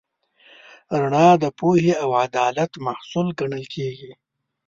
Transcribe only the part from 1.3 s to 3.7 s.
د پوهې او عدالت محصول ګڼل